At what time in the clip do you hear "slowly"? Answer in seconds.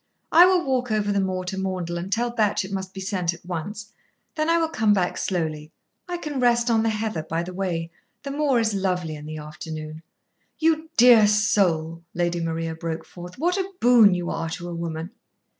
5.15-5.71